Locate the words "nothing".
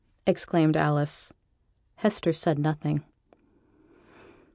2.57-3.03